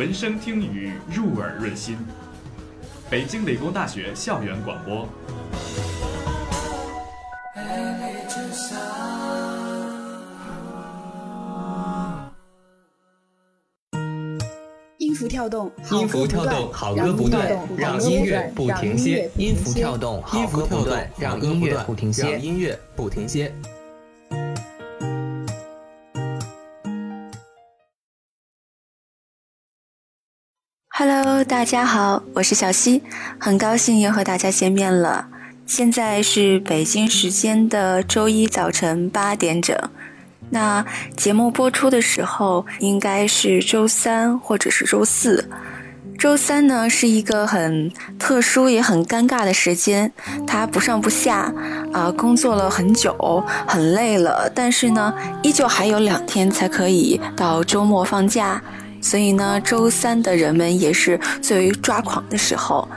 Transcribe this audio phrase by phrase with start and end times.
[0.00, 1.98] 闻声听雨，入耳润心。
[3.10, 5.06] 北京理工大学校园广播。
[14.96, 17.46] 音符跳动，音符跳动，好歌不断，
[17.76, 19.30] 让音乐不停歇。
[19.36, 22.38] 音符跳动，好歌不断，让音乐不停歇。
[22.38, 23.52] 音乐不停歇。
[31.50, 33.02] 大家好，我是小溪，
[33.36, 35.26] 很高兴又和大家见面了。
[35.66, 39.76] 现在是北京时间的周一早晨八点整。
[40.50, 45.50] 那节目播出的时候应该是周三或者是周四。
[46.16, 50.12] 周三呢是一个很特殊也很尴尬的时间，
[50.46, 51.52] 它不上不下，
[51.92, 58.62] 啊，工作了很久，很累了，但是呢，依旧还有两天才可以到周末放假，
[59.00, 62.88] 所以呢，周三的人们也是最为抓狂的时候。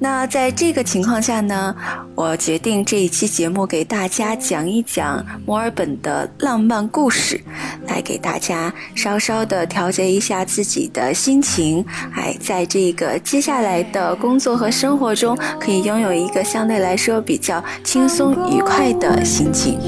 [0.00, 1.74] 那在这个情况下呢，
[2.16, 7.40] 我决定这一期节目给大家讲一讲墨尔本的浪漫故事，
[7.86, 19.78] 来给大家稍稍的调节一下自己的心情，哎，在这个接下来的工作和生活中，可以拥有一个相对来说比较轻松愉快的心情。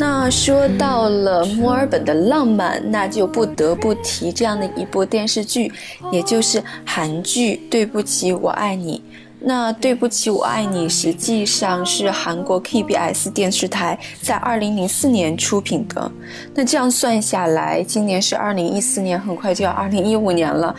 [0.00, 5.70] 那说到了墨尔本的浪漫，那就不得不提这样的一部电视剧，
[6.10, 9.02] 也就是韩剧《对不起，我爱你》。
[9.40, 16.10] 那《对不起，我爱你》实际上是韩国 KBS 电视台在2004年出品的。
[16.54, 20.74] 那这样算下来，今年是2014年，很快就要2015年了，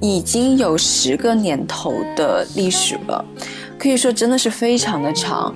[0.00, 3.24] 已经有十个年头的历史了，
[3.78, 5.54] 可以说真的是非常的长。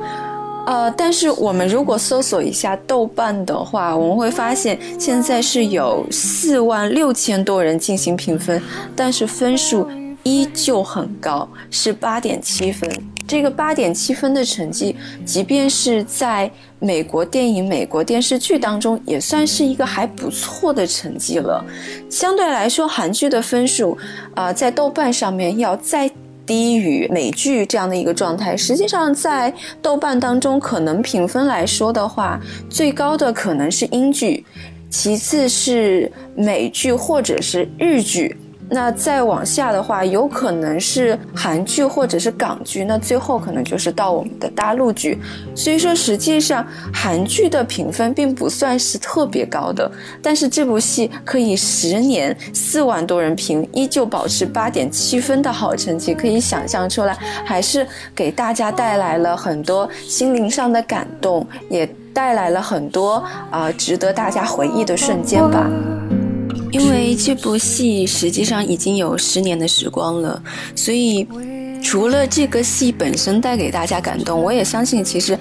[0.69, 8.61] 呃，但是我们如果搜索一下豆瓣的话，我们会发现现在是有四万六千多人进行评分，
[8.95, 9.89] 但是分数
[10.25, 12.87] 依旧很高，是八点七分。
[13.27, 21.65] 这个八点七分的成绩，即便是在美国电影、美国电视剧当中，也算是一个还不错的成绩了。
[22.11, 23.97] 相对来说，韩剧的分数
[24.35, 26.11] 啊，在豆瓣上面要再。
[26.49, 34.45] 低于美剧这样的一个状态，实际上在豆瓣当中，可能评分来说的话，最高的可能是英剧，
[34.89, 38.35] 其次是美剧或者是日剧。
[38.71, 45.19] 那再往下的话，有可能是韩剧或者是港剧，那最后可能就是到我们的大陆剧。
[45.55, 49.91] 所以说，实际上韩剧的评分并不算是特别高的，
[50.23, 65.69] 但是这部戏可以十年四万多人评，依旧保持八点七分的好成绩，可以想象出来，还是给大家带来了很多心灵上的感动，也带来了很多啊值得大家回忆的瞬间吧。
[66.71, 70.43] 因为这部戏实际上已经有十年的时光了，
[70.75, 71.27] 所以
[71.83, 75.39] 除了这个戏本身带给大家感动，我也相信其实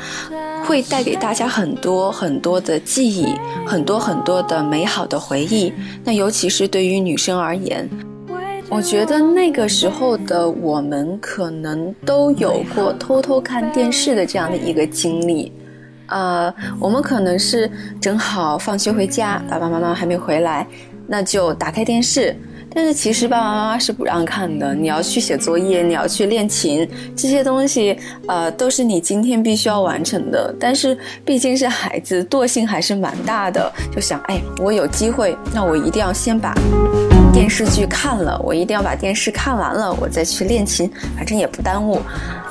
[0.66, 3.28] 会带给大家很多很多的记忆，
[3.66, 5.74] 很多很多的美好的回忆。
[6.04, 7.90] 那尤其是对于女生而言，
[8.70, 15.52] 我觉得那个时候的我们可能都有过偷偷看电视的这样的一个经历。
[16.08, 20.66] 呃，我们可能是正好放学回家，爸爸妈妈还没回来。
[21.08, 22.36] 那就打开电视，
[22.74, 24.76] 但是其实爸爸妈妈是不让看的。
[24.76, 27.98] 你要去写作业，你要去练琴，这些东西，
[28.28, 30.54] 呃，都是你今天必须要完成的。
[30.60, 36.54] 但是毕竟是孩子，惰性还是蛮大的，就想，哎，我有机会，那我一定要先把
[37.32, 42.02] 电视剧看了，我一定要把电视看完了，我再去练琴，反正也不耽误。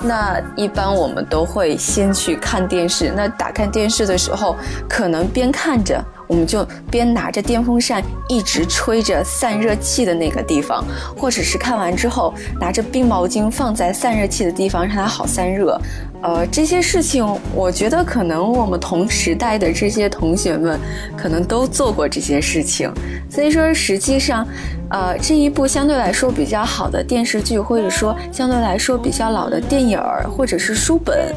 [0.02, 3.12] 那一般我们都会先去看电视。
[3.16, 4.56] 那打开电视的时候，
[4.88, 6.02] 可能边看着。
[6.26, 10.84] 我们就边拿着电风扇一直吹着散热器的那个地方，
[11.16, 15.80] 或者是看完之后拿着冰毛巾放在散热器的地方让它好散热。
[16.22, 17.24] 呃，这些事情
[17.54, 20.80] 我觉得可能我们同时代的这些同学们
[21.16, 22.90] 可能都做过这些事情。
[23.30, 24.46] 所以说，实际上，
[24.90, 31.32] 呃，这一部相对来说比较好的电视剧，或者说相对来说比较老的电影儿，或者是书本。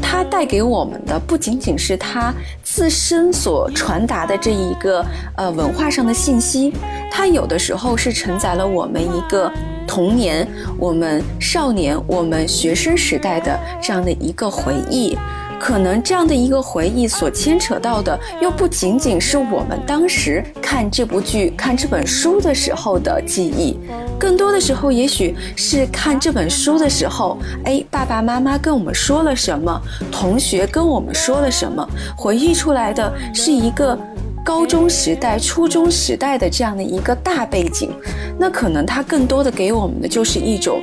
[0.00, 2.32] 它带给我们的不仅仅是它
[2.62, 5.04] 自身所传达的这一个
[5.36, 6.72] 呃文化上的信息，
[7.10, 9.50] 它有的时候是承载了我们一个
[9.86, 10.46] 童年、
[10.78, 15.16] 我们少年、我们学生时代的这样的一个回忆。
[15.58, 23.78] 可能这样的一个回忆所牵扯到的，又不仅仅是我们当时看这部剧、看这本书的时候的记忆，
[24.18, 29.80] 更多的时候，也许是看这本书的时候，哎，爸爸妈妈跟我们说了什么，
[30.12, 31.86] 同学跟我们说了什么，
[32.16, 33.98] 回忆出来的是一个
[34.44, 37.90] 高中时代、初中时代的这样的一个大背景，
[38.38, 40.82] 那可能它更多的给我们的就是一种，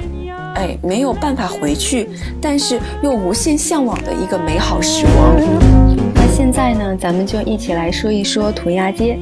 [0.56, 2.09] 哎，没有办法回去，
[2.42, 5.36] 但是又无限向往的一个美好时光。
[6.13, 9.18] 那现在呢，咱们就一起来说一说涂鸦街。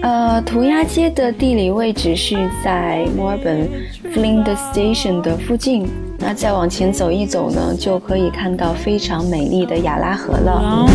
[0.00, 3.68] 呃，涂鸦街的地理位置是在墨尔本
[4.14, 5.88] Flinders Station 的附近。
[6.20, 10.86] 那再往前走一走呢，就可以看到非常美丽的亚拉河了。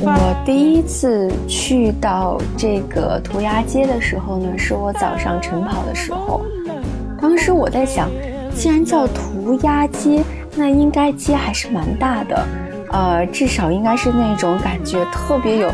[0.00, 6.42] 我第一次去到这个涂鸦街的时候呢，是我早上晨跑的时候。
[7.20, 8.10] 当时我在想，
[8.54, 10.22] 既然叫涂鸦街，
[10.56, 12.46] 那应该街还是蛮大的，
[12.90, 15.70] 呃，至少应该是那种感觉特别有。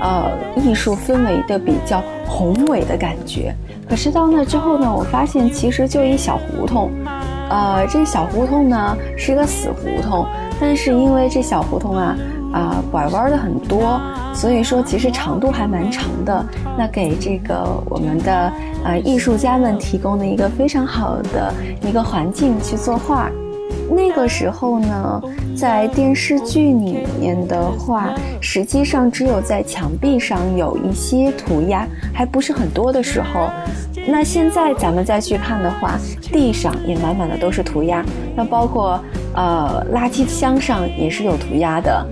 [0.00, 3.54] 呃，艺术氛围的比较宏伟的感觉。
[3.88, 6.90] 可是到那之后呢，我发现其实就一小胡同。
[7.48, 10.26] 呃，这小胡同呢是一个死胡同，
[10.60, 12.16] 但是因为这小胡同啊
[12.52, 14.00] 啊拐弯的很多，
[14.34, 16.44] 所以说其实长度还蛮长的。
[16.78, 18.52] 那给这个我们的
[18.84, 21.52] 呃艺术家们提供了一个非常好的
[21.82, 23.30] 一个环境去作画。
[23.90, 25.22] 那个时候呢，
[25.54, 33.50] 在电视剧里面的话，实际上只有在墙壁上有一些涂鸦，还不是很多的时候。
[34.08, 35.98] 那现在咱们再去看的话，
[36.32, 38.02] 地上也满满的都是涂鸦，
[38.34, 38.98] 那包括
[39.34, 42.06] 呃垃圾箱上也是有涂鸦的。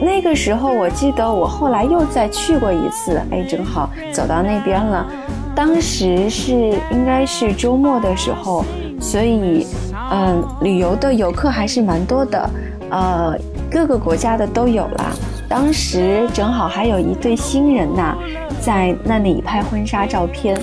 [0.00, 5.06] 那个时候我记得我后来又再去过一次，哎，正好走到那边了。
[5.54, 6.52] 当时是
[6.90, 8.64] 应该是周末的时候，
[9.00, 9.66] 所以。
[10.12, 12.50] 嗯，旅游的游客还是蛮多的，
[12.90, 13.32] 呃，
[13.70, 15.12] 各个国家的都有啦。
[15.48, 18.16] 当时正好还有一对新人呐，
[18.60, 20.60] 在那里拍婚纱照片。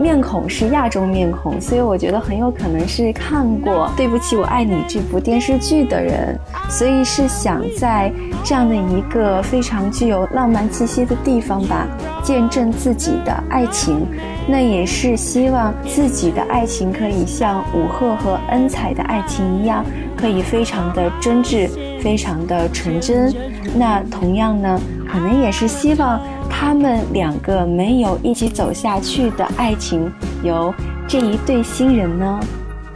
[0.00, 8.12] 面孔是亚洲面孔，所以我觉得很有可能是看过《对不起，我爱你》这部电视剧的人，所以是想在
[8.44, 11.86] 这样的一个非常具有浪漫气息的地方吧，
[12.22, 14.06] 见证自己的爱情。
[14.46, 19.84] 那也是希望自己的爱情可以像武赫和恩彩的爱情一样，
[20.16, 21.68] 可以非常的真挚，
[22.00, 23.34] 非常的纯真。
[23.74, 24.80] 那同样呢，
[25.10, 26.20] 可能也是希望。
[26.50, 30.10] 他们两个没有一起走下去的爱情，
[30.42, 30.74] 由
[31.06, 32.40] 这一对新人呢，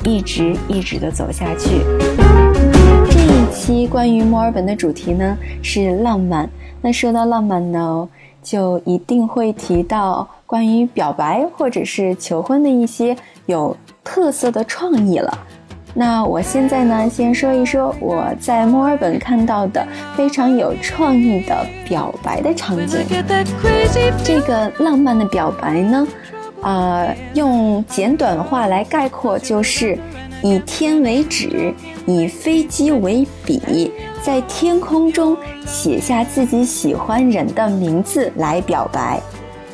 [0.04, 1.80] 一直一直的走下去。
[3.10, 6.48] 这一期关于墨尔本的主题呢是浪漫。
[6.80, 8.08] 那说到浪漫呢，
[8.42, 13.16] 就一定会提到关于表白或者是求婚的一些
[13.46, 15.38] 有特色的创意了。
[15.94, 19.86] 那我现在呢，先说一说我在墨尔本看到的
[20.16, 23.00] 非常有创意的表白的场景。
[24.24, 26.08] 这个浪漫的表白呢，
[26.62, 29.98] 呃，用简短话来概括，就是
[30.42, 31.74] 以天为纸，
[32.06, 33.92] 以飞机为笔，
[34.22, 35.36] 在天空中
[35.66, 39.20] 写下自己喜欢人的名字来表白。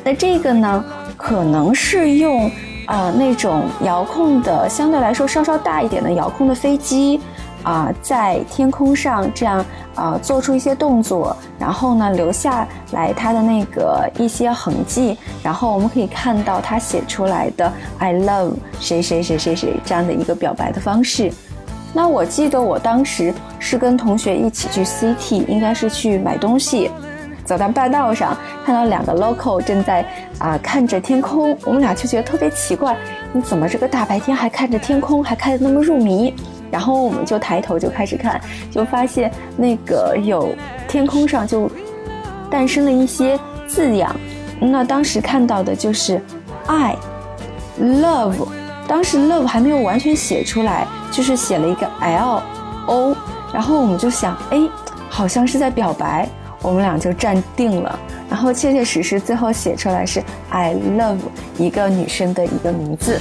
[0.03, 0.83] 那这个呢，
[1.15, 2.51] 可能是用。
[2.89, 7.21] 啊，那种遥控的，相对来说稍稍大一点的遥控的飞机，
[7.61, 9.63] 啊，在天空上这样
[9.93, 21.31] 啊做出一些动作，然后呢留下来它的那个一些痕迹，然后我们可以看到它写出来的 “I love 谁谁谁谁谁”这样的一个表白的方式。
[21.93, 26.89] 那我记得我当时是跟同学一起去 CT，应该是去买东西。
[27.49, 30.05] 走到半道上，看到两个 local 正在
[30.37, 32.95] 啊看着天空，我们俩就觉得特别奇怪，
[33.33, 36.31] 你怎么这个大白天还看着天空，还看得那么入迷？
[36.69, 38.39] 然后我们就抬头就开始看，
[38.69, 40.53] 就发现那个有
[40.87, 41.67] 天空上就
[42.51, 44.15] 诞生了一些字样。
[44.59, 46.21] 那当时看到的就是
[46.67, 46.95] 爱
[47.81, 48.47] ，love，
[48.87, 52.43] 当时 love 还没有完全写出来，就是写了一个 L
[52.85, 53.15] O，
[53.51, 54.69] 然后我们就想，哎，
[55.09, 56.29] 好像是在表白。
[56.61, 57.99] 我们俩就站定了，
[58.29, 61.17] 然后切切实实最后写出来是 I love
[61.57, 63.19] 一个女生的一个名字，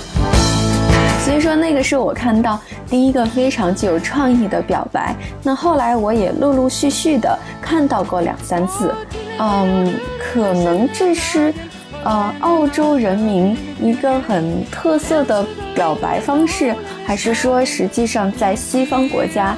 [1.24, 5.14] 所以说那个是我看到第一个非常具有创意的表白。
[5.42, 8.92] 那后来我也陆陆续续的看到过两三次，
[9.38, 11.54] 嗯，可能这是
[12.04, 16.74] 呃澳洲人民一个很特色的表白方式，
[17.06, 19.56] 还是说实际上在西方国家？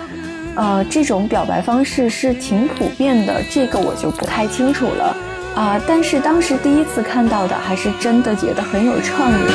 [0.61, 5.17] 呃，这种表白方式是挺普遍的，这个我就不太清楚了
[5.57, 5.81] 啊。
[5.89, 9.47] 但是当时第一次看到的，还是真的觉得很有创意。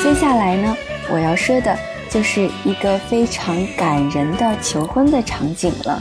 [0.00, 0.76] 接下来呢，
[1.10, 1.76] 我要说的
[2.08, 6.00] 就是一个非常感人的求婚的场景了。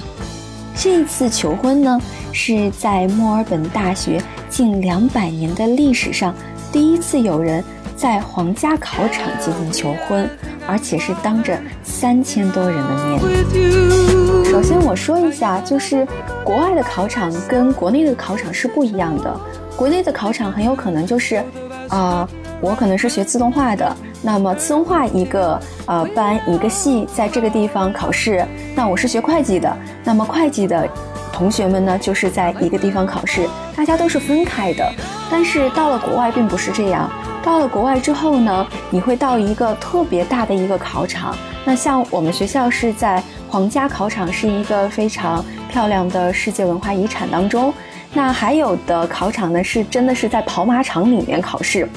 [0.76, 2.00] 这次求婚呢，
[2.32, 6.32] 是在墨尔本大学近两百年的历史上，
[6.72, 7.64] 第一次有人
[7.96, 10.30] 在皇家考场进行求婚。
[10.68, 14.46] 而且是当着三千多人的面。
[14.46, 16.08] 首先我说一下，就是
[16.44, 19.40] 国外的考场跟国内的考场是不一样的。
[19.76, 21.44] 国内的考场很有可能就是，
[21.90, 22.28] 啊，
[22.60, 28.44] 我可能是学自动化的，那么自动化一个呃班一个系在这个地方考试，
[28.76, 30.90] 那我是学会计的，那么会计的
[31.32, 34.92] 同学们呢就是在一个地方考试，大家都是分开的。
[35.30, 37.08] 但是到了国外并不是这样，
[37.48, 41.34] 到了国外之后呢，你会到一个特别大的一个考场。
[41.64, 47.74] 那像我们学校是在皇家考场，是一个非常漂亮的世界文化遗产当中。
[48.14, 51.88] 那还有的考场呢，是真的是在跑马场里面考试。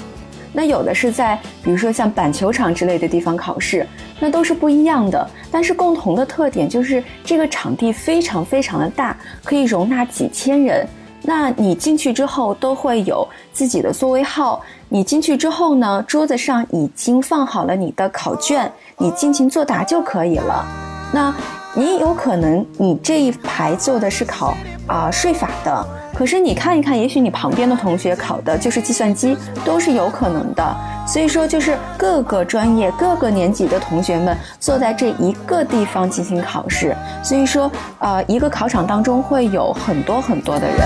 [0.52, 3.84] 那有的是在比如说像板球场之类的地方考试，
[4.20, 5.28] 那都是不一样的。
[5.50, 10.86] 但是共同的特点就是这个场地非常非常的大，可以容纳几千人。
[11.22, 14.62] 那你进去之后都会有自己的座位号。
[14.92, 20.66] 你进去之后呢，桌子上已经放好了你的考卷，你尽情作答就可以了。
[21.12, 21.32] 那
[21.74, 24.52] 你有可能你这一排坐的是考
[24.88, 30.76] 啊税法的，可是你看一看，也许你旁边的同学考的就是计算机，都是有可能的。
[31.06, 36.96] 所以说，就是各个专业、各个年级的同学们坐在这一个地方进行考试。
[37.22, 37.70] 所以说，
[38.00, 40.78] 呃，一个考场当中会有很多很多的人。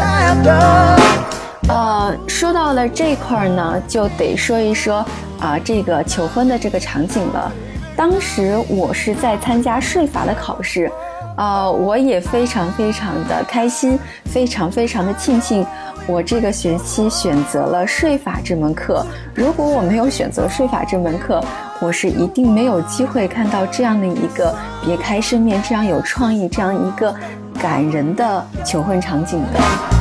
[1.66, 5.04] 呃，说到了这块儿呢，就得说一说
[5.40, 7.50] 啊，这个求婚的这个场景了。
[7.96, 10.90] 当时我是在参加税法的考试，
[11.36, 15.66] 啊，我也非常非常的开心，非常非常的庆幸，
[16.06, 19.04] 我这个学期选择了税法这门课。
[19.34, 21.42] 如果我没有选择税法这门课，
[21.80, 24.54] 我是一定没有机会看到这样的一个
[24.84, 27.14] 别开生面、这样有创意、这样一个
[27.58, 29.93] 感人的求婚场景的。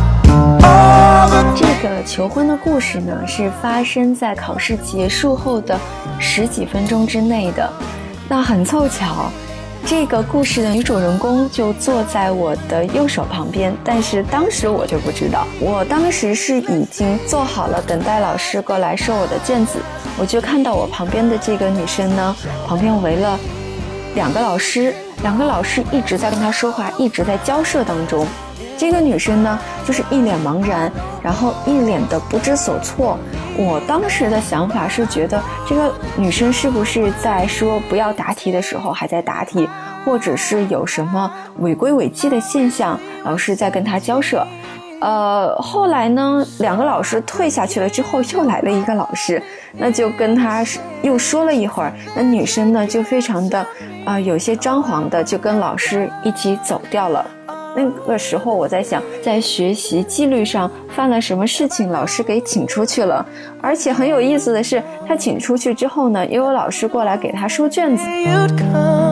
[1.55, 5.79] 这个求婚的故事呢，是发生在考试结束后的
[6.19, 7.71] 十几分钟之内的。
[8.27, 9.29] 那很凑巧，
[9.85, 19.79] 这个故事的女主人公就坐在我的右手旁边，但是当时我就不知道，我当时是已经做好了等待老师过来收我的卷子，
[20.17, 23.37] 我就看到我旁边的这个女生呢，旁边围了
[24.15, 28.25] 两个老师，两个老师一直在跟她说话，一直在交涉当中。
[28.77, 33.17] 这个女生呢，就是一脸茫然，然后一脸的不知所措。
[33.55, 39.69] 我当时的想法是觉得，这个女生是不是在说不要答题的时候还在答题，
[40.03, 44.45] 或者是有什么违规违纪的现象，老师在跟她交涉。
[45.01, 49.41] 呃，后来呢，两个老师退下去了之后，又来了一个老师，
[49.73, 50.65] 那就跟她
[51.01, 51.93] 又说了一会儿。
[52.15, 53.65] 那女生呢，就非常的
[54.05, 57.25] 啊，有些张狂的，就跟老师一起走掉了。
[57.75, 63.25] 那个时候我在想，在学习纪律上犯了什么事情，老师给请出去了。
[63.61, 68.03] 而且很有意思的是，他请出去之后呢，也有老师过来给他收卷子。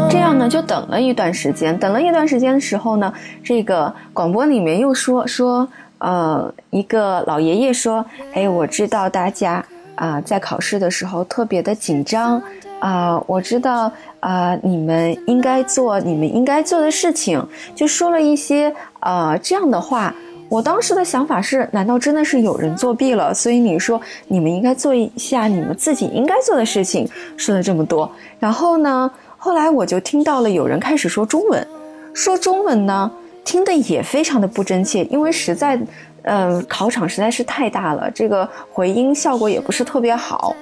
[0.10, 1.77] 这样呢，就等了一段时间。
[1.77, 3.12] 等了一段时间的时候呢，
[3.44, 9.63] 这个广播里面又说说，呃，一个老爷爷说：“哎，我知道大家
[9.96, 12.41] 啊，在考试的时候特别的紧张。”
[12.82, 17.42] 啊，我知道啊，你们应该做你们应该做的事情，
[17.74, 20.14] 就说了一些呃这样的话。
[20.50, 23.34] 我当时的想法是，难道真的是有人作弊了？
[23.34, 27.08] 所以你说你们应该做一下你们自己应该做的事情，
[27.38, 28.12] 说了这么多。
[28.38, 31.66] 然后呢，后来我就听到了有人开始说中文，
[32.14, 33.10] 说中文呢，
[33.46, 35.80] 听的也非常的不真切，因为实在，
[36.24, 40.54] 呃，考场实在是太大了，这个回音效果也不是特别好。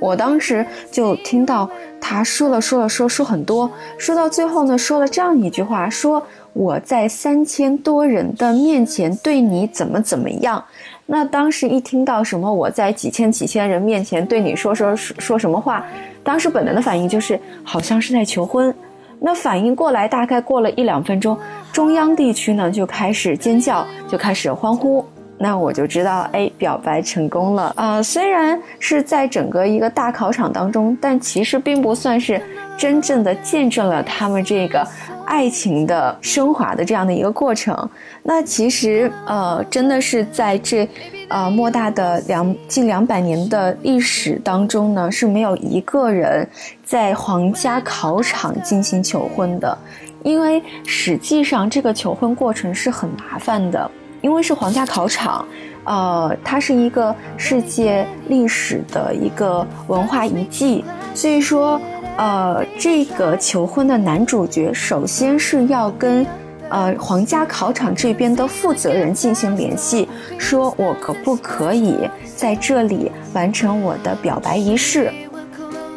[0.00, 1.68] 我当时就听到
[2.00, 6.22] 他说了说了说说很多，说到最后呢，说了这样一句话：说
[6.52, 10.62] 我在三千多人的面前对你怎么怎么样。
[11.06, 15.84] 那当时一听到什么我在几千几千人面前对你说说说什么话，
[16.22, 18.74] 当时本能的反应就是好像是在求婚。
[19.18, 21.38] 那反应过来，大概过了一两分钟，
[21.72, 25.02] 中央地区呢就开始尖叫，就开始欢呼。
[25.38, 28.02] 那我就知道，哎，表白成功了啊！
[28.02, 32.40] 虽然是在整个一个大考场当中，但其实并不算是
[32.76, 34.86] 真正的见证了他们这个
[35.26, 37.76] 爱情的升华的这样的一个过程。
[38.22, 40.88] 那其实，呃，真的是在这，
[41.28, 46.48] 呃，莫大的两近两百年的历史当中呢，是没有一个人
[46.82, 49.76] 在皇家考场进行求婚的，
[50.22, 53.90] 因为实际上这个求婚过程是很麻烦的。
[54.26, 55.46] 因为是皇家考场，
[55.84, 61.80] 呃，它是一个世界历史的一个文化遗迹，所以说，
[62.16, 66.26] 呃，这个求婚的男主角首先是要跟，
[66.70, 71.96] 呃，皇家考场这边的负责人进行联系，说我可不可以
[72.34, 75.12] 在这里完成我的表白仪式？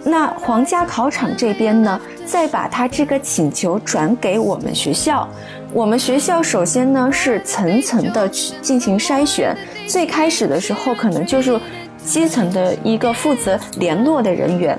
[0.04, 5.28] 那皇家考场这边呢，再把他这个请求转给我们学校。
[5.72, 9.56] 我们学校首先呢是层层的去进行筛选，
[9.88, 11.60] 最开始的时候可能就是
[12.04, 14.78] 基层的一个负责联络的人员，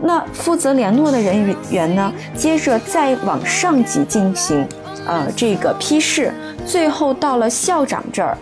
[0.00, 4.66] 那负责联络的人员呢，接着再往上级进行，
[5.06, 6.32] 呃，这个批示，
[6.66, 8.36] 最后到了校长这儿，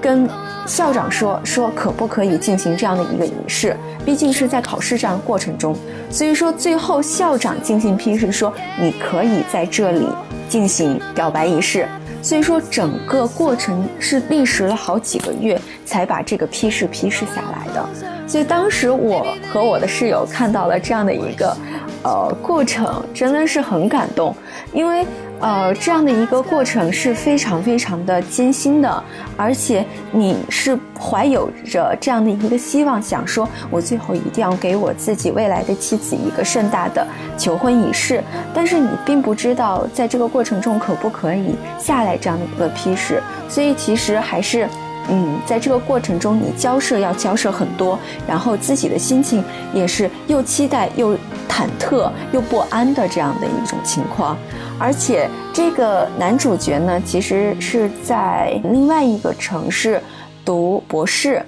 [0.00, 0.26] 跟
[0.66, 5.76] 校长说说可不可以进行这样的一个仪式，毕竟是在考试这样过程中，
[6.10, 10.08] 所以说最后校长进行批示说你可以在这里。
[10.52, 11.88] 进行表白仪式，
[12.20, 17.88] 所以说整个过程是历时了好几个月才把这个批示批示下来的。
[18.28, 21.56] 所以当时我和我的室友看到了这样的一个，
[22.04, 24.36] 呃，过程，真的是很感动，
[24.74, 25.06] 因为。
[25.42, 29.04] 呃，这样的一个过程是非常非常的艰辛的，
[29.36, 37.04] 而且你是怀有着这样的一个希望，想说我最后一定要给我自己未来的妻子一个盛大的
[37.36, 38.22] 求婚仪式，
[38.54, 44.68] 但是你并不知道在这个过程中可不可以下来这样的一个批示，所以其实还是，
[45.08, 49.42] 嗯，在这个过程中你交涉要交涉很多，然后自己的心情
[49.74, 51.14] 也是又期待又
[51.48, 54.38] 忐忑又不安的这样的一种情况。
[54.82, 60.02] 而且这个男主角呢，其实是在另外一个城市
[60.44, 61.40] 读博士，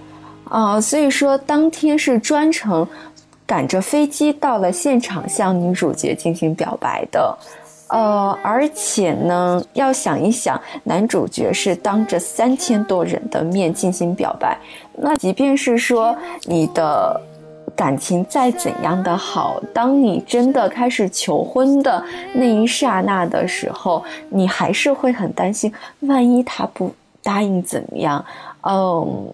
[0.49, 2.87] 啊，所以说当天是专程
[3.45, 7.37] 赶着飞机到了现场向女主角进行表白的，
[7.89, 14.57] 呃，而且呢，要想一想，男主角是当着三千多人的面进行表白，
[14.97, 17.21] 那即便是说你的。
[17.77, 22.03] 感情再怎样的好，当你真的开始求婚的
[22.33, 28.25] 那一刹那的时候，你还是会很担心，万一他不答应怎么样？
[28.63, 29.33] 嗯，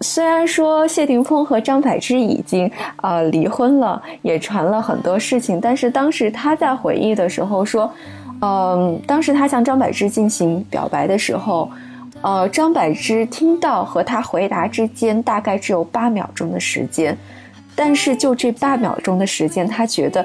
[0.00, 2.70] 虽然说谢霆锋和张柏芝已经
[3.02, 7.90] 呃离婚了，也传了很多事情，但是当时他在回忆的时候说，
[8.42, 11.70] 嗯，当时他向张柏芝进行表白的时候，
[12.20, 17.16] 呃，张柏芝听到和他回答之间大概只有八秒钟的时间。
[17.82, 20.22] 但是就这八秒钟的时间，他觉得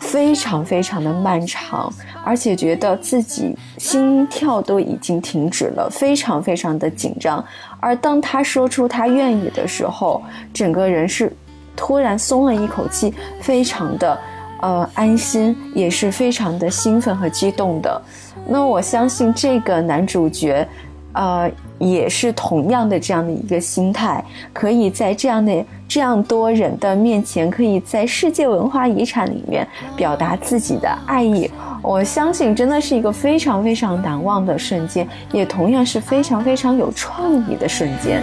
[0.00, 1.92] 非常非常的漫长，
[2.24, 7.44] 而且觉得自己心跳都已经停止了，非常非常的紧张。
[7.78, 10.20] 而当他说出他愿意的时候，
[10.52, 11.32] 整个人是
[11.76, 14.18] 突然松了一口气，非常的
[14.60, 18.02] 呃安心，也是非常的兴奋和激动的。
[18.44, 20.66] 那我相信这个男主角，
[21.12, 21.48] 呃。
[21.78, 31.50] 也是同样的这样的一个心态，可以在这样的这样多人的面前，可以在世界文化遗产里面表达自己的爱意。
[31.80, 38.22] 我相信真的是一个非常非常难忘的瞬间，也同样是非常非常有创意的瞬间。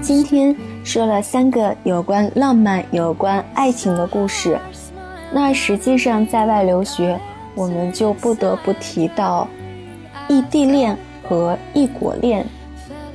[0.00, 0.54] 今天
[0.84, 4.56] 说了三个有关浪漫、有关爱情的故事，
[5.32, 7.18] 那实际上在外留学，
[7.56, 9.48] 我们就不得不提到
[10.28, 10.96] 异地恋
[11.28, 12.46] 和异国恋。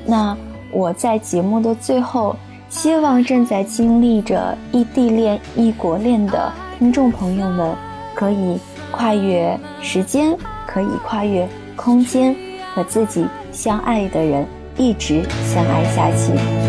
[0.06, 0.38] 那
[0.72, 2.36] 我在节目的最后，
[2.70, 7.76] 希望正在经历着异地恋、异国恋的听众朋友们，
[8.14, 8.60] 可以
[8.92, 10.36] 跨越时间，
[10.68, 12.36] 可以跨越空间，
[12.74, 14.46] 和自己相爱的人
[14.78, 16.65] 一直相爱下去。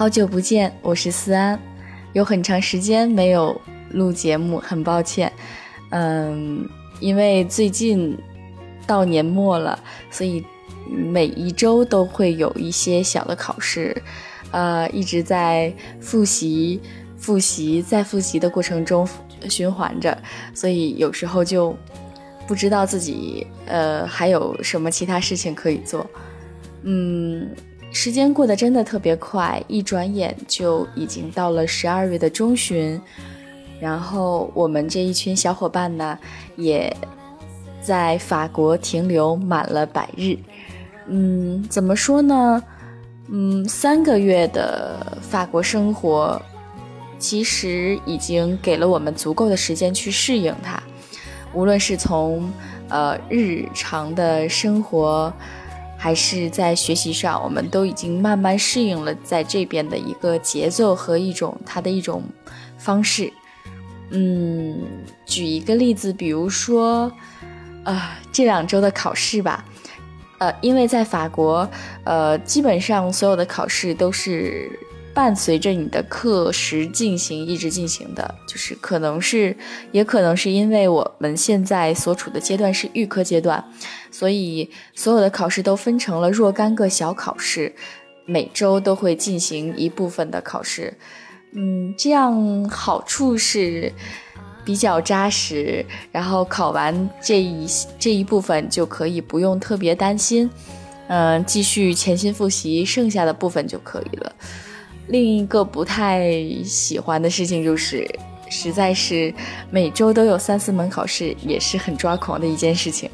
[0.00, 1.60] 好久不见，我是思安，
[2.14, 3.60] 有很长时间没有
[3.90, 5.30] 录节目，很抱歉。
[5.90, 6.66] 嗯，
[7.00, 8.16] 因为最近
[8.86, 9.78] 到年末了，
[10.10, 10.42] 所以
[10.88, 13.94] 每一周都会有一些小的考试，
[14.52, 16.80] 呃，一直在复习、
[17.18, 19.06] 复习、再复习的过程中
[19.50, 20.16] 循环着，
[20.54, 21.76] 所以有时候就
[22.46, 26.10] 不知道自己呃还有什么其他事情可以做，
[26.84, 27.50] 嗯。
[27.92, 33.00] 时间过得真的特别快，一转眼就已经到了十二月的中旬。
[33.80, 36.18] 然后我们这一群小伙伴呢，
[36.56, 36.94] 也
[37.82, 40.38] 在法国停留满了百日。
[41.08, 42.62] 嗯，怎么说呢？
[43.28, 46.40] 嗯，三个月的法国生活，
[47.18, 50.80] 其实已经给了我们足够的时间去适应它。
[51.52, 52.48] 无论是从
[52.88, 55.32] 呃日常的生活。
[56.02, 62.22] 还是在学习上，我们都已经慢慢适应了在这边的一个节奏和一种它的一种
[62.78, 63.30] 方式。
[64.08, 64.78] 嗯，
[65.26, 67.12] 举一个例子，比如说，
[67.84, 69.62] 啊，这两周的考试吧，
[70.38, 71.68] 呃，因为在法国，
[72.04, 74.80] 呃，基本上所有的考试都是。
[75.12, 79.56] 伴随着你的课时进行，一直进行的，就是可能是，
[79.92, 83.62] 也可能是因为我们现在所处的阶段是预科阶段，
[84.10, 87.74] 所以所有的考试都分成了若干个小考试，
[88.24, 90.94] 每周都会进行一部分的考试。
[91.52, 93.92] 嗯，这样好处是
[94.64, 97.66] 比较扎实，然后考完这一
[97.98, 100.48] 这一部分就可以不用特别担心，
[101.08, 104.32] 嗯，继续潜心复习剩下的部分就可以了。
[105.10, 106.32] 另一个不太
[106.64, 108.08] 喜欢的事情就是，
[108.48, 109.34] 实在是
[109.70, 113.10] 每周都有三四门考试，也是很抓狂的一件事情。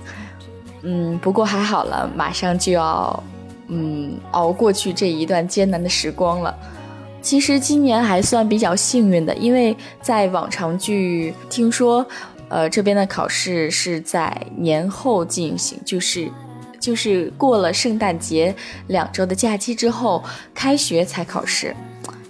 [0.83, 3.25] 嗯，不过还好了，马上就要
[3.69, 6.55] 嗯熬过去这一段艰难的时光了。
[7.23, 12.07] 其实今年还算比较幸运的，因为在往常剧听说，
[12.49, 16.31] 呃这边的考试是在年后进行，就是。
[16.87, 18.55] 就是过了圣诞节
[18.87, 20.23] 两周的假期之后，
[20.55, 21.75] 开学才考试。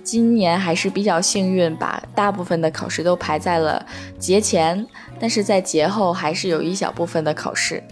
[0.02, 3.84] 今年还是比较幸运，把大部分的考试都排在了
[4.18, 4.86] 节前，
[5.20, 7.84] 但是在节后还是有一小部分的考试，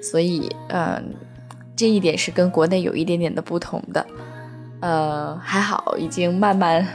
[0.00, 1.04] 所以，嗯，
[1.74, 4.06] 这一点是跟国内有一点点的不同的。
[4.78, 6.86] 呃，还好，已经慢慢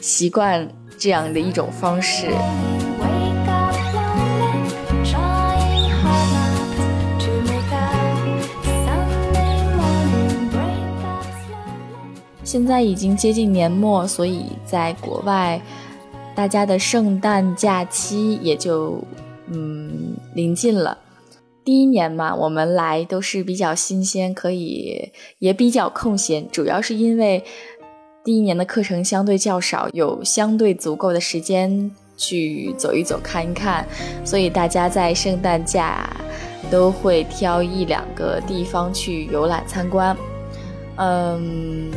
[0.00, 2.26] 习惯这样的一种方式。
[12.56, 15.60] 现在已经接近年末，所以在国外，
[16.34, 18.98] 大家的圣诞假期也就
[19.48, 20.96] 嗯临近了。
[21.62, 27.44] 第一年嘛，我们来都是比较新鲜，可以也比较空闲，主要是因为
[28.24, 33.86] 第一年的课程相对较少，有相对足够的时间去走一走、看一看，
[34.24, 36.08] 所以大家在圣诞假
[36.70, 40.16] 都会挑一两个地方去游览参观。
[40.96, 41.92] 嗯。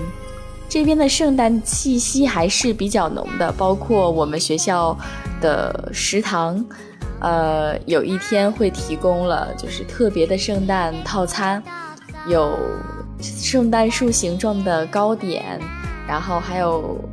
[0.69, 4.95] 这边的圣诞气息还是比较浓的，包括我们学校
[5.41, 6.63] 的食堂，
[7.21, 11.61] 呃，有一天会提供了就是特别的圣诞套餐，
[12.27, 12.55] 有
[13.19, 15.59] 圣诞树形状的糕点，
[16.07, 17.03] 然后还有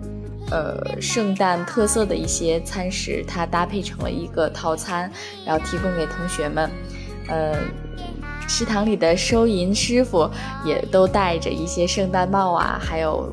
[0.50, 5.10] 呃圣诞特色的一些餐食，它搭配成了一个套餐，
[5.46, 6.70] 然后提供给同学们。
[7.28, 7.56] 呃，
[8.46, 10.30] 食堂里的收银师傅
[10.62, 13.32] 也都戴着一些圣诞帽啊，还有。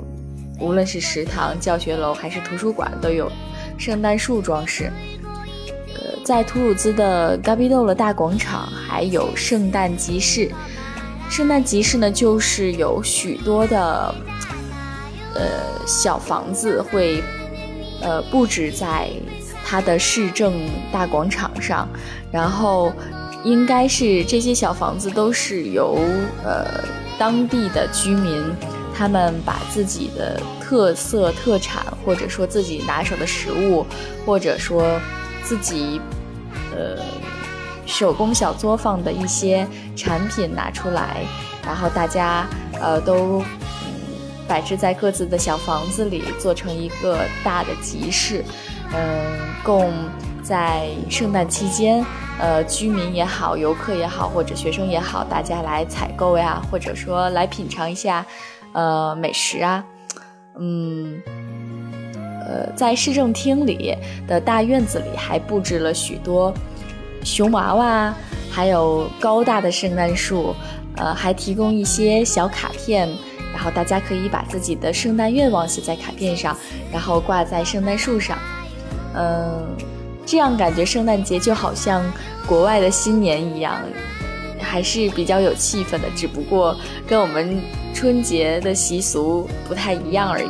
[0.64, 3.30] 无论是食堂、教学楼还是图书馆，都有
[3.78, 4.90] 圣诞树装饰。
[5.94, 10.50] 呃，在图鲁兹的 g a b i d o l 大广场还有圣诞集市。
[11.30, 14.16] 圣诞集市呢，就是有许多的
[15.36, 15.42] 呃
[15.86, 17.22] 小房子会
[18.02, 19.10] 呃布置在
[19.66, 20.54] 它的市政
[20.92, 21.90] 大广场上，
[22.32, 22.94] 然后
[23.44, 25.98] 应该是这些小房子都是由
[26.44, 26.84] 呃
[27.20, 28.42] 当地的居民。
[28.96, 33.86] 他们把自己的特色特产，或者说自己拿手的食物，
[34.26, 35.00] 或者说
[35.44, 36.00] 自己
[36.76, 37.04] 呃
[37.86, 41.18] 手工小作坊的一些产品拿出来，
[41.66, 42.48] 然后大家
[42.80, 43.46] 呃都嗯
[44.48, 48.44] 摆置在各自的小房子里，做成一个大的集市，
[48.94, 49.92] 嗯，供
[50.44, 52.06] 在圣诞期间
[52.40, 58.26] 呃居民也好，游客也好，或者学生也好，大家来采购呀，或者说来品尝一下。
[58.74, 59.84] 呃，美食啊，
[60.60, 61.22] 嗯，
[62.46, 63.96] 呃，在市政厅里
[64.28, 66.54] 的大院子里还布置了许多
[67.24, 68.14] 熊娃娃，
[68.52, 70.56] 还有高大的圣诞树，
[70.98, 73.08] 呃，还提供一些小卡片
[73.54, 76.58] 然后大家可以把自己的圣诞愿望写在卡片上，
[76.92, 78.38] 然后挂在圣诞树上。
[79.16, 79.68] 嗯，
[80.26, 82.04] 这样感觉圣诞节就好像
[82.48, 83.78] 国外的新年一样，
[84.74, 86.76] 还是比较有气氛的，只不过
[87.08, 87.62] 跟我们
[87.94, 90.50] 春节的习俗不太一样而已。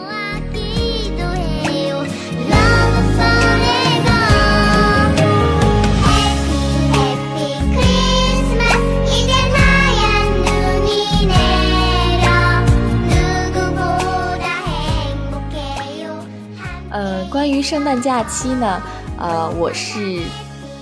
[17.29, 18.81] 关于圣诞假期呢，
[19.19, 20.21] 呃，我是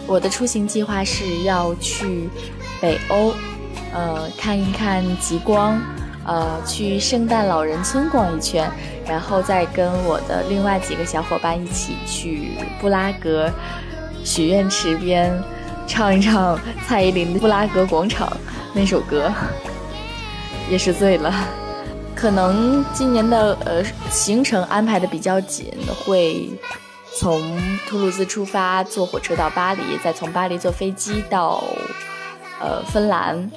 [0.06, 2.30] 我的出行计划是要去
[2.82, 3.34] 北欧，
[3.94, 5.80] 呃，看一看极光，
[6.26, 8.70] 呃，去圣诞老人村逛一圈，
[9.08, 13.52] 然后再跟我的另外几个小伙伴一起去布拉格
[14.24, 15.32] 许愿池边
[15.88, 18.28] 唱一唱蔡依林的《布拉格广场》
[18.74, 19.32] 那首歌，
[20.70, 21.34] 也是醉了。
[22.16, 25.72] 可能今年的呃行程安排的比较紧，
[26.06, 26.52] 会
[27.20, 27.42] 从
[27.88, 31.64] 图鲁兹出发，坐火车到巴黎，再从巴黎坐飞机到
[32.62, 33.52] 呃芬兰，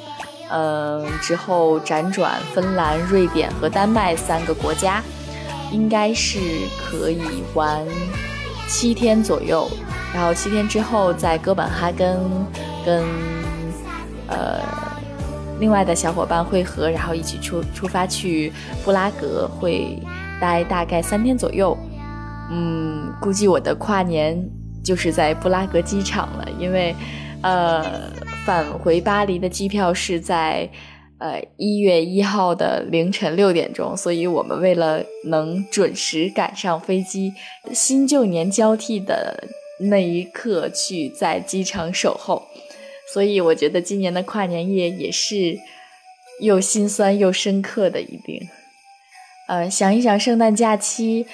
[0.51, 5.03] 嗯之后辗转芬兰、瑞典和丹麦三个国家，
[5.71, 6.39] 应该是
[6.79, 7.21] 可以
[7.55, 7.85] 玩
[8.69, 9.71] 七天左右，
[10.15, 12.19] 然后七天之后在哥本哈根
[12.85, 13.05] 跟
[14.29, 14.61] 呃。
[15.61, 18.53] 另外的小伙伴汇合，然后一起出出发去
[18.85, 19.97] 布拉格，会
[20.41, 21.79] 待大概三天左右。
[22.51, 24.37] 嗯，估计我的跨年
[24.83, 26.95] 就是在布拉格机场了，因为，
[27.41, 27.85] 呃，
[28.45, 30.69] 返回巴黎的机票是在
[31.19, 37.33] 呃一月一号的凌晨六点钟，所以我们为了能准时赶上飞机，
[37.73, 39.43] 新旧年交替的
[39.81, 42.43] 那一刻去在机场守候。
[43.15, 45.59] 所以我觉得今年的跨年夜也是
[46.41, 48.47] 又心酸又深刻的，一定。
[49.49, 51.27] 呃，想一想圣诞假期，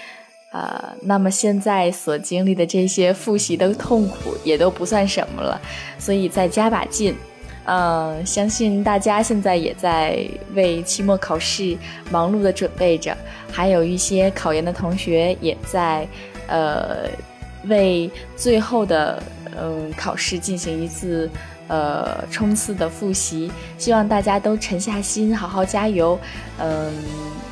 [0.51, 5.61] 呃，那么现在所经历的这些复习的痛苦也都不算什么了，
[5.99, 7.15] 所以再加把劲。
[7.67, 11.77] 嗯，相信大家现在也在为期末考试
[12.11, 13.17] 忙碌的准备着，
[13.53, 16.09] 还有一些考研的同学也在，
[16.49, 17.09] 呃，
[17.67, 19.23] 为最后的
[19.57, 21.31] 嗯考试进行一次。
[21.71, 26.19] 呃，冲刺的复习，希望大家都沉下心，好好加油。
[26.59, 26.93] 嗯，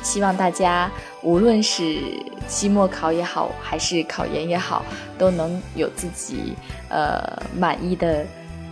[0.03, 0.91] 希望大家
[1.23, 2.01] 无论是
[2.45, 4.83] 期末考也好，还是考研也好，
[5.17, 6.53] 都能有自己
[6.89, 7.23] 呃
[7.57, 8.25] 满意的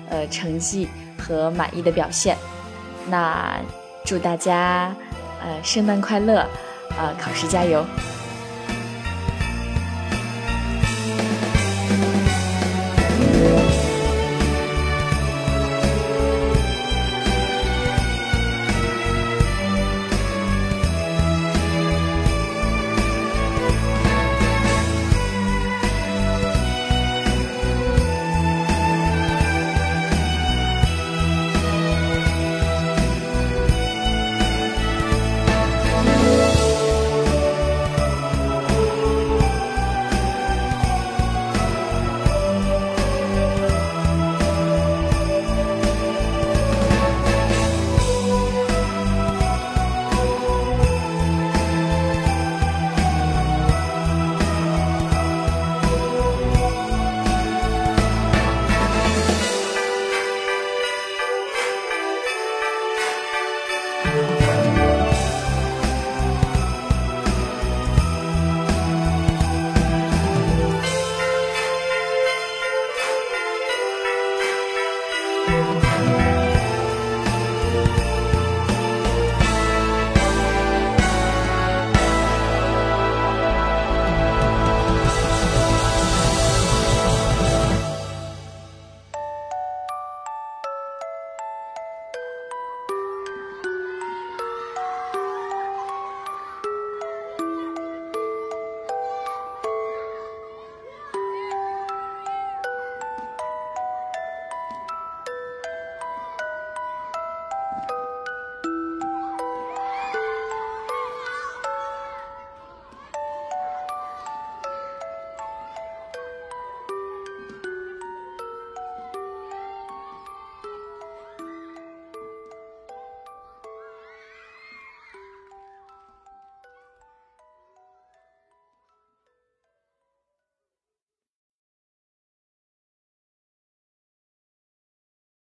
[0.10, 2.36] 呃成绩和满意的表现。
[3.08, 3.58] 那
[4.04, 4.94] 祝大家
[5.42, 6.40] 呃圣诞快乐，
[6.98, 7.86] 啊，考试加油！